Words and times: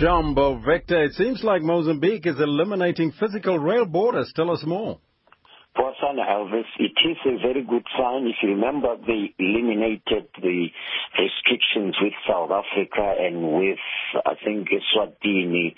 Jumbo 0.00 0.58
Victor, 0.64 1.04
it 1.04 1.12
seems 1.12 1.44
like 1.44 1.60
Mozambique 1.60 2.26
is 2.26 2.40
eliminating 2.40 3.12
physical 3.20 3.58
rail 3.58 3.84
borders. 3.84 4.32
Tell 4.34 4.50
us 4.50 4.62
more. 4.64 4.98
Botswana, 5.76 6.26
Elvis, 6.26 6.64
it 6.78 6.96
is 7.04 7.18
a 7.26 7.36
very 7.46 7.62
good 7.62 7.84
sign. 7.98 8.26
If 8.26 8.36
you 8.42 8.48
remember, 8.48 8.96
they 9.06 9.34
eliminated 9.38 10.28
the 10.40 10.68
restrictions 11.18 11.96
with 12.00 12.14
South 12.26 12.50
Africa 12.50 13.14
and 13.20 13.52
with, 13.52 13.78
I 14.24 14.32
think, 14.42 14.68
Eswatini 14.70 15.74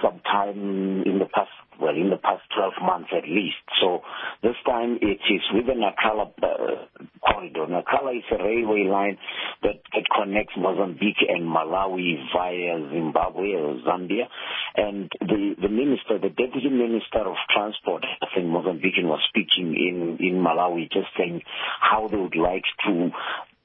sometime 0.00 1.02
in 1.04 1.18
the 1.18 1.26
past, 1.34 1.50
well, 1.80 1.94
in 1.94 2.10
the 2.10 2.16
past 2.16 2.42
12 2.56 2.72
months 2.82 3.10
at 3.16 3.24
least. 3.28 3.62
So 3.80 4.02
this 4.42 4.56
time 4.64 4.98
it 5.02 5.18
is 5.26 5.42
within 5.52 5.82
a 5.82 5.90
Nacala 5.90 6.30
uh, 6.40 6.86
corridor. 7.20 7.66
Nacala 7.66 8.16
is 8.16 8.24
a 8.30 8.42
railway 8.42 8.86
line 8.88 9.18
that, 9.64 9.80
that 9.92 10.04
connects 10.14 10.54
Mozambique 10.56 11.24
and 11.28 11.44
Malawi 11.44 12.16
via 12.32 12.88
Zimbabwe 12.92 13.54
or 13.54 13.80
Zambia. 13.86 14.28
And 14.76 15.10
the, 15.20 15.56
the 15.60 15.68
minister, 15.68 16.18
the 16.20 16.28
deputy 16.28 16.68
minister 16.68 17.26
of 17.26 17.36
transport, 17.50 18.04
I 18.22 18.26
think 18.34 18.46
Mozambican 18.46 19.04
was 19.04 19.20
speaking 19.28 19.74
in, 19.74 20.18
in 20.20 20.34
Malawi 20.44 20.90
just 20.92 21.08
saying 21.18 21.42
how 21.80 22.08
they 22.08 22.16
would 22.16 22.36
like 22.36 22.64
to 22.86 23.10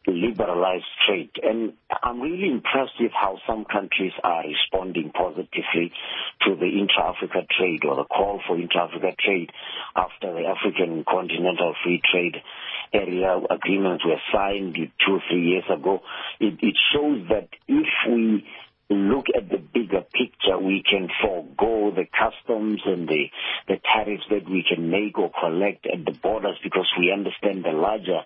liberalize 0.07 0.87
trade. 1.05 1.31
And 1.43 1.73
Really 2.19 2.51
impressed 2.51 2.99
with 2.99 3.11
how 3.13 3.37
some 3.47 3.63
countries 3.63 4.11
are 4.23 4.43
responding 4.43 5.11
positively 5.11 5.93
to 6.41 6.55
the 6.55 6.67
intra-Africa 6.67 7.47
trade 7.57 7.85
or 7.85 7.95
the 7.95 8.03
call 8.03 8.41
for 8.45 8.59
intra-Africa 8.59 9.15
trade 9.23 9.51
after 9.95 10.33
the 10.33 10.45
African 10.45 11.05
Continental 11.07 11.75
Free 11.83 12.01
Trade 12.11 12.35
Area 12.91 13.39
agreements 13.49 14.03
were 14.03 14.19
signed 14.33 14.75
two 14.75 15.13
or 15.13 15.21
three 15.29 15.47
years 15.47 15.63
ago. 15.73 16.01
It, 16.39 16.59
it 16.61 16.75
shows 16.91 17.27
that 17.29 17.49
if 17.67 17.87
we 18.09 18.45
look 18.89 19.27
at 19.35 19.47
the 19.49 19.57
bigger 19.57 20.01
picture, 20.01 20.57
we 20.57 20.83
can 20.83 21.09
forego 21.21 21.91
the 21.95 22.05
customs 22.09 22.81
and 22.85 23.07
the, 23.07 23.25
the 23.67 23.77
tariffs 23.77 24.23
that 24.31 24.49
we 24.49 24.65
can 24.67 24.89
make 24.89 25.17
or 25.17 25.29
collect 25.39 25.85
at 25.85 26.03
the 26.05 26.11
borders 26.11 26.57
because 26.63 26.87
we 26.97 27.11
understand 27.11 27.63
the 27.63 27.71
larger 27.71 28.21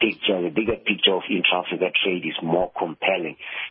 picture, 0.00 0.42
the 0.42 0.50
bigger 0.50 0.76
picture 0.76 1.14
of 1.14 1.22
intra-Africa 1.30 1.92
trade 2.02 2.24
is 2.26 2.34
more 2.42 2.72
compelling. 2.76 3.07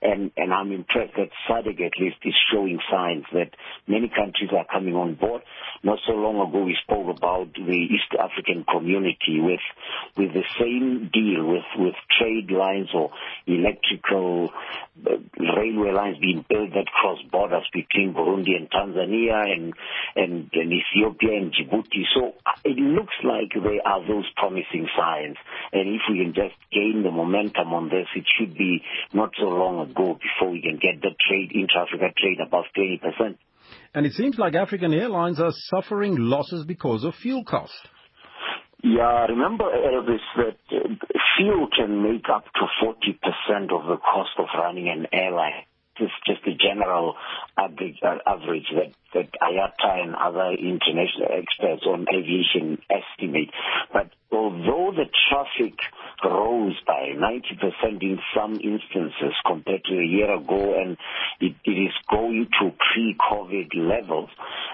And, 0.02 0.31
and 0.38 0.53
I'm 0.53 0.72
impressed 0.72 1.14
that 1.17 1.30
SADC 1.50 1.81
at 1.86 2.00
least 2.00 2.17
is 2.23 2.36
showing 2.52 2.80
signs 2.92 3.26
that 3.34 3.50
many 3.88 4.09
countries 4.09 4.52
are 4.56 4.66
coming 4.72 4.95
on 4.95 5.16
board. 5.16 5.42
Not 5.88 6.00
so 6.06 6.12
long 6.12 6.36
ago 6.36 6.66
we 6.66 6.76
spoke 6.84 7.08
about 7.16 7.54
the 7.54 7.80
East 7.96 8.12
African 8.20 8.66
community 8.66 9.40
with, 9.40 9.64
with 10.18 10.34
the 10.34 10.44
same 10.60 11.10
deal 11.14 11.48
with, 11.48 11.64
with 11.78 11.96
trade 12.20 12.52
lines 12.52 12.90
or 12.94 13.12
electrical 13.48 14.52
uh, 15.08 15.16
railway 15.40 15.94
lines 15.94 16.18
being 16.20 16.44
built 16.50 16.72
that 16.76 16.88
cross 16.92 17.20
borders 17.32 17.64
between 17.72 18.14
Burundi 18.14 18.58
and 18.60 18.70
Tanzania 18.70 19.48
and, 19.48 19.74
and, 20.18 20.50
and 20.52 20.74
Ethiopia 20.74 21.40
and 21.40 21.54
Djibouti. 21.56 22.04
So 22.14 22.36
uh, 22.46 22.60
it 22.66 22.76
looks 22.76 23.16
like 23.24 23.56
there 23.56 23.80
are 23.88 24.06
those 24.06 24.28
promising 24.36 24.90
signs. 24.92 25.38
And 25.72 25.88
if 25.88 26.02
we 26.12 26.20
can 26.20 26.34
just 26.34 26.60
gain 26.70 27.04
the 27.04 27.12
momentum 27.12 27.72
on 27.74 27.88
this, 27.88 28.08
it 28.14 28.26
should 28.38 28.58
be 28.58 28.84
not 29.14 29.32
so 29.40 29.48
long 29.48 29.90
ago 29.90 30.20
before 30.20 30.52
we 30.52 30.62
can 30.62 30.80
get 30.84 31.00
the 31.02 31.16
trade, 31.30 31.54
intra-Africa 31.56 32.12
trade 32.20 32.42
above 32.46 32.66
20%. 32.76 33.38
And 33.94 34.06
it 34.06 34.14
seems 34.14 34.38
like 34.38 34.56
African 34.56 34.94
airlines 34.94 35.39
are 35.39 35.52
suffering 35.70 36.16
losses 36.17 36.66
because 36.66 37.03
of 37.03 37.16
fuel 37.16 37.44
costs. 37.44 37.78
Yeah, 38.83 39.25
remember, 39.25 39.66
Elvis, 39.66 40.22
that 40.38 40.58
uh, 40.72 40.88
fuel 41.36 41.67
can 41.75 42.03
make 42.03 42.30
up 42.31 42.45
to 42.45 42.86
40% 42.86 43.72
of 43.72 43.88
the 43.88 43.98
cost 43.98 44.31
of 44.38 44.45
running 44.58 44.89
an 44.89 45.08
airline. 45.11 45.64
Is 46.00 46.11
just 46.28 46.45
a 46.45 46.53
general 46.53 47.16
average, 47.58 47.98
uh, 48.05 48.17
average 48.28 48.67
that, 48.75 48.94
that 49.16 49.30
IATA 49.42 50.03
and 50.03 50.16
other 50.16 50.52
international 50.52 51.25
experts 51.33 51.88
on 51.88 52.05
aviation 52.14 52.78
estimate. 52.86 53.50
But 53.92 54.11
although 54.31 54.94
the 54.95 55.09
traffic 55.27 55.73
rose 56.23 56.76
by 56.86 57.14
90% 57.17 58.04
in 58.04 58.20
some 58.36 58.54
instances 58.54 59.33
compared 59.43 59.86
to 59.86 59.93
a 59.93 60.05
year 60.05 60.32
ago 60.36 60.76
and 60.80 60.98
it, 61.39 61.55
it 61.65 61.71
is 61.71 61.93
going 62.09 62.48
to 62.59 62.71
pre-COVID 62.93 63.70
levels, 63.75 64.30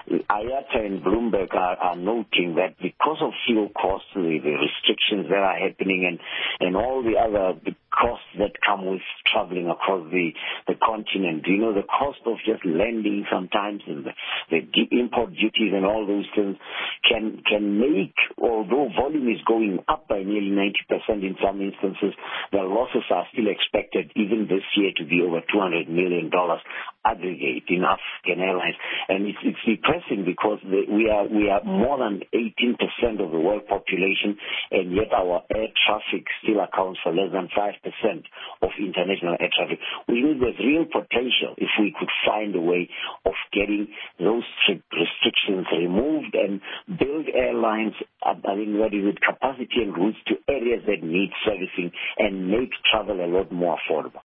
IATA 0.08 0.86
and 0.86 1.02
Bloomberg 1.02 1.54
are, 1.54 1.76
are 1.76 1.96
noting 1.96 2.56
that 2.56 2.76
because 2.80 3.18
of 3.20 3.32
fuel 3.46 3.70
costs, 3.70 4.08
the, 4.14 4.38
the 4.42 4.56
restrictions 4.56 5.28
that 5.30 5.38
are 5.38 5.58
happening 5.58 6.04
and, 6.06 6.18
and 6.60 6.76
all 6.76 7.02
the 7.02 7.16
other 7.18 7.58
the 7.64 7.74
costs 7.90 8.26
that 8.38 8.52
come 8.64 8.86
with 8.86 9.02
traveling 9.30 9.68
across 9.68 10.04
the, 10.10 10.30
the 10.66 10.74
continent, 10.74 11.44
you 11.46 11.58
know, 11.58 11.72
the 11.72 11.86
cost 11.86 12.18
of 12.26 12.36
just 12.44 12.64
landing 12.64 13.24
sometimes 13.30 13.82
and 13.86 14.06
the, 14.06 14.12
the 14.50 14.98
import 14.98 15.30
duties 15.30 15.72
and 15.74 15.84
all 15.84 16.06
those 16.06 16.26
things 16.34 16.56
can, 17.08 17.42
can 17.48 17.78
make, 17.78 18.14
although 18.38 18.88
volume 18.96 19.28
is 19.28 19.40
going 19.46 19.78
up 19.88 20.08
by 20.08 20.22
nearly 20.22 20.50
90% 20.50 21.22
in 21.22 21.36
some 21.42 21.60
instances. 21.60 22.14
The 22.52 22.62
losses 22.62 23.04
are 23.10 23.26
still 23.32 23.48
expected 23.48 24.12
even 24.16 24.46
this 24.48 24.64
year 24.76 24.90
to 24.96 25.04
be 25.04 25.22
over 25.22 25.40
$200 25.54 25.88
million 25.88 26.30
aggregate 27.04 27.68
in 27.68 27.84
African 27.84 28.42
Airlines. 28.42 28.76
And 29.08 29.26
it's, 29.26 29.38
it's 29.44 29.60
depressing 29.66 30.24
because 30.24 30.58
the, 30.64 30.88
we 30.88 31.08
are 31.10 31.28
we 31.28 31.50
are 31.50 31.60
mm. 31.60 31.78
more 31.78 31.98
than 31.98 32.22
18% 32.32 33.20
of 33.20 33.30
the 33.30 33.38
world 33.38 33.66
population, 33.68 34.36
and 34.70 34.92
yet 34.92 35.12
our 35.12 35.42
air 35.54 35.68
traffic 35.86 36.26
still 36.42 36.60
accounts 36.60 37.00
for 37.02 37.12
less 37.12 37.32
than 37.32 37.48
5% 37.52 38.23
of 38.62 38.70
international 38.78 39.36
air 39.40 39.50
traffic. 39.54 39.78
We 40.08 40.22
think 40.22 40.40
there's 40.40 40.58
real 40.58 40.86
potential 40.86 41.54
if 41.58 41.70
we 41.78 41.94
could 41.98 42.10
find 42.26 42.54
a 42.56 42.60
way 42.60 42.88
of 43.24 43.34
getting 43.52 43.88
those 44.18 44.44
restrictions 44.68 45.66
removed 45.72 46.34
and 46.34 46.60
build 46.98 47.28
airlines, 47.34 47.94
I 48.24 48.54
mean, 48.56 48.74
is 48.74 49.14
it, 49.14 49.20
capacity 49.20 49.82
and 49.82 49.96
routes 49.96 50.18
to 50.28 50.34
areas 50.48 50.82
that 50.86 51.02
need 51.02 51.30
servicing 51.44 51.90
and 52.18 52.50
make 52.50 52.70
travel 52.90 53.20
a 53.24 53.28
lot 53.28 53.52
more 53.52 53.78
affordable. 53.78 54.24